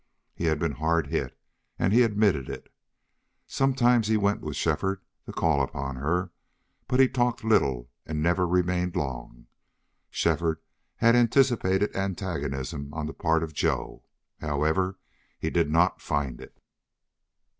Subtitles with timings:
[0.33, 1.37] He had been hard hit,
[1.77, 2.73] and admitted it.
[3.45, 6.31] Sometimes he went with Shefford to call upon her,
[6.87, 9.45] but he talked little and never remained long.
[10.09, 10.59] Shefford
[10.95, 14.01] had anticipated antagonism on the part of Joe;
[14.39, 14.97] however,
[15.37, 16.57] he did not find it.